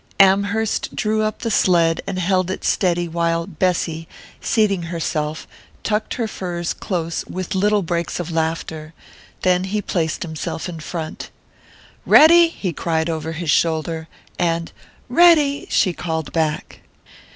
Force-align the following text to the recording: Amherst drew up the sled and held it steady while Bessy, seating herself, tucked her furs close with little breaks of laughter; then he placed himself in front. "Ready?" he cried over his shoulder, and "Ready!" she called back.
Amherst 0.19 0.95
drew 0.95 1.21
up 1.21 1.41
the 1.43 1.51
sled 1.51 2.01
and 2.07 2.17
held 2.17 2.49
it 2.49 2.63
steady 2.65 3.07
while 3.07 3.45
Bessy, 3.45 4.07
seating 4.41 4.81
herself, 4.81 5.47
tucked 5.83 6.15
her 6.15 6.27
furs 6.27 6.73
close 6.73 7.23
with 7.27 7.53
little 7.53 7.83
breaks 7.83 8.19
of 8.19 8.31
laughter; 8.31 8.95
then 9.43 9.65
he 9.65 9.79
placed 9.79 10.23
himself 10.23 10.67
in 10.67 10.79
front. 10.79 11.29
"Ready?" 12.03 12.47
he 12.47 12.73
cried 12.73 13.11
over 13.11 13.33
his 13.33 13.51
shoulder, 13.51 14.07
and 14.39 14.71
"Ready!" 15.07 15.67
she 15.69 15.93
called 15.93 16.31
back. 16.33 16.81